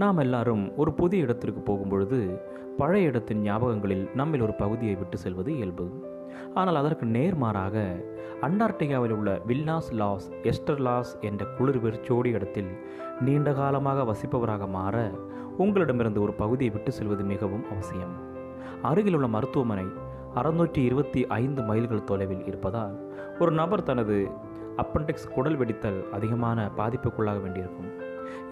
[0.00, 2.18] நாம் எல்லாரும் ஒரு புதிய இடத்திற்கு போகும்பொழுது
[2.80, 5.86] பழைய இடத்தின் ஞாபகங்களில் நம்மில் ஒரு பகுதியை விட்டு செல்வது இயல்பு.
[6.60, 7.76] ஆனால் அதற்கு நேர்மாறாக
[8.46, 12.70] அண்டார்டிகாவில் உள்ள வில்லாஸ் லாஸ் எஸ்டர் லாஸ் என்ற குளிர் வெறிச்சோடி இடத்தில்
[13.26, 14.96] நீண்ட காலமாக வசிப்பவராக மாற
[15.64, 18.14] உங்களிடமிருந்து ஒரு பகுதியை விட்டு செல்வது மிகவும் அவசியம்.
[18.90, 19.86] அருகிலுள்ள மருத்துவமனை
[20.40, 22.94] அறுநூற்றி இருபத்தி ஐந்து மைல்கள் தொலைவில் இருப்பதால்
[23.38, 24.18] ஒரு நபர் தனது
[24.84, 27.90] அப்பண்டிக்ஸ் குடல் வெடித்தல் அதிகமான பாதிப்புக்குள்ளாக வேண்டியிருக்கும்.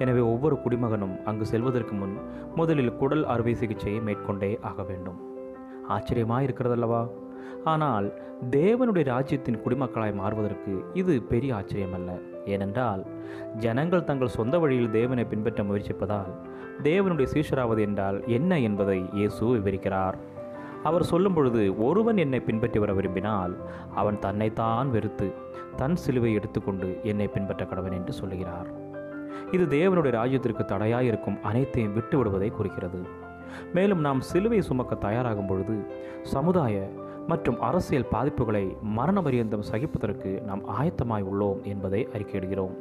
[0.05, 2.14] எனவே ஒவ்வொரு குடிமகனும் அங்கு செல்வதற்கு முன்
[2.59, 5.19] முதலில் குடல் அறுவை சிகிச்சையை மேற்கொண்டே ஆக வேண்டும்.
[5.96, 7.03] ஆச்சரியமாக இருக்கிறதல்லவா
[7.73, 8.07] ஆனால்
[8.57, 12.11] தேவனுடைய ராஜ்யத்தின் குடிமக்களாய் மாறுவதற்கு இது பெரிய ஆச்சரியமல்ல.
[12.55, 13.03] ஏனென்றால்
[13.64, 16.33] ஜனங்கள் தங்கள் சொந்த வழியில் தேவனை பின்பற்ற முயற்சிப்பதால்
[16.86, 20.19] தேவனுடைய சீஷராவது என்றால் என்ன என்பதை இயேசு விவரிக்கிறார்.
[20.89, 23.55] அவர் சொல்லும் பொழுது ஒருவன் என்னை பின்பற்றி வர விரும்பினால்
[24.00, 25.29] அவன் தன்னைத்தான் வெறுத்து
[25.81, 28.69] தன் சிலுவை எடுத்துக்கொண்டு என்னை பின்பற்ற கடவன் என்று சொல்லுகிறார்.
[29.53, 33.00] இது தேவனுடைய ராஜ்யத்திற்கு தடையாக இருக்கும் அனைத்தையும் விட்டு விடுவதை குறிக்கிறது.
[33.75, 35.86] மேலும் நாம் சிலுவை சுமக்க தயாராகும் பொழுது
[36.22, 36.89] சமுதாய
[37.27, 42.75] மற்றும் அரசியல் பாதிப்புகளை மரண பரியந்தம் சகிப்பதற்கு நாம் ஆயத்தமாய் உள்ளோம் என்பதை அறிக்கையிடுகிறோம்.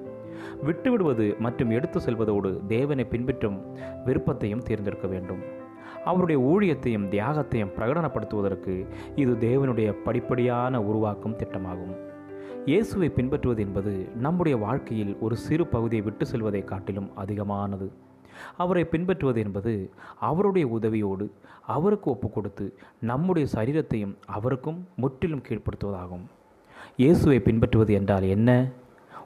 [0.64, 5.42] விட்டுவிடுவது மற்றும் எடுத்து செல்வதோடு தேவனை பின்பற்றும் விருப்பத்தையும் தேர்ந்தெடுக்க வேண்டும்.
[6.06, 11.96] அவருடைய ஊழியத்தையும் தியாகத்தையும் பிரகடனப்படுத்துவதற்கு இது தேவனுடைய படிப்படியான உருவாக்கும் திட்டமாகும்.
[12.66, 17.92] இயேசுவை பின்பற்றுவது என்பது நம்முடைய வாழ்க்கையில் ஒரு சிறு பகுதியை விட்டு செல்வதை காட்டிலும் அதிகமானது.
[18.58, 21.32] அவரை பின்பற்றுவது என்பது அவருடைய உதவியோடு
[21.68, 26.26] அவருக்கு ஒப்பு கொடுத்து நம்முடைய சரீரத்தையும் அவருக்கும் முற்றிலும் கீழ்ப்படுத்துவதாகும்.
[26.98, 28.72] இயேசுவை பின்பற்றுவது என்றால் என்ன?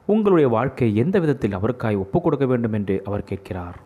[0.06, 3.80] உங்களுடைய வாழ்க்கை எந்த விதத்தில் அவருக்காய் ஒப்புக் கொடுக்க வேண்டும் என்று அவர் கேட்கிறார்.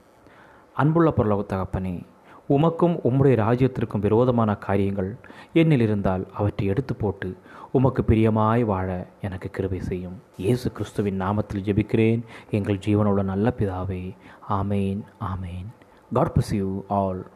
[0.75, 2.03] அன்புள்ள பரலோக தகப்பனே
[2.49, 5.17] உமக்கும் உம்முடைய ராஜ்யத்திற்கும் விரோதமான காரியங்கள்
[5.55, 7.37] என்னில் இருந்தால் அவற்றை எடுத்து போட்டு
[7.73, 10.23] உமக்கு பிரியமாய் வாழ எனக்கு கிருபை செய்யும்.
[10.37, 12.23] இயேசு கிறிஸ்துவின் நாமத்தில் ஜெபிக்கிறேன்.
[12.51, 14.17] எங்கள் ஜீவனுள்ள நல்ல பிதாவே
[14.49, 15.67] ஆமேன் ஆமேன்.
[16.13, 17.27] God bless you all